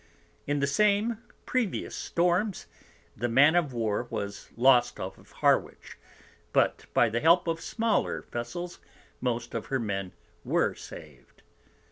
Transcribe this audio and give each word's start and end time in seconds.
In 0.47 0.61
the 0.61 0.65
same 0.65 1.19
previous 1.45 1.95
Storms 1.95 2.65
the 3.15 3.29
Man 3.29 3.53
of 3.55 3.71
War 3.71 4.07
was 4.09 4.49
lost 4.57 4.99
off 4.99 5.19
of 5.19 5.29
Harwich; 5.29 5.95
but 6.53 6.85
by 6.95 7.07
the 7.07 7.19
help 7.19 7.47
of 7.47 7.61
smaller 7.61 8.23
Vessels 8.31 8.79
most 9.21 9.53
of 9.53 9.67
her 9.67 9.77
Men 9.79 10.13
were 10.43 10.73
sav'd. 10.73 11.43